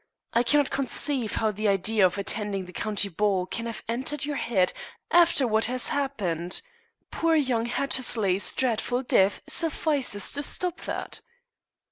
I 0.33 0.41
cannot 0.41 0.71
conceive 0.71 1.33
how 1.35 1.51
the 1.51 1.67
idea 1.67 2.03
of 2.03 2.17
attending 2.17 2.65
the 2.65 2.73
county 2.73 3.07
ball 3.07 3.45
can 3.45 3.67
have 3.67 3.83
entered 3.87 4.25
your 4.25 4.37
head 4.37 4.73
after 5.11 5.47
what 5.47 5.65
has 5.65 5.89
happened. 5.89 6.63
Poor 7.11 7.35
young 7.35 7.67
Hattersley's 7.67 8.51
dreadful 8.51 9.03
death 9.03 9.43
suffices 9.47 10.31
to 10.31 10.41
stop 10.41 10.81
that." 10.87 11.21